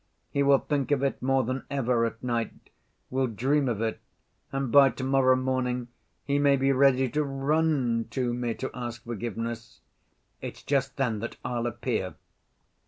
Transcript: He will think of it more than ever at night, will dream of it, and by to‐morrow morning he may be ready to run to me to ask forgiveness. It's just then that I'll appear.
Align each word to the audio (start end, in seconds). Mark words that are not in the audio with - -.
He 0.31 0.41
will 0.41 0.57
think 0.57 0.89
of 0.89 1.03
it 1.03 1.21
more 1.21 1.43
than 1.43 1.61
ever 1.69 2.07
at 2.07 2.23
night, 2.23 2.71
will 3.11 3.27
dream 3.27 3.69
of 3.69 3.83
it, 3.83 3.99
and 4.51 4.71
by 4.71 4.89
to‐morrow 4.89 5.39
morning 5.39 5.89
he 6.25 6.39
may 6.39 6.55
be 6.55 6.71
ready 6.71 7.07
to 7.09 7.23
run 7.23 8.07
to 8.09 8.33
me 8.33 8.55
to 8.55 8.71
ask 8.73 9.03
forgiveness. 9.03 9.81
It's 10.41 10.63
just 10.63 10.97
then 10.97 11.19
that 11.19 11.37
I'll 11.45 11.67
appear. 11.67 12.15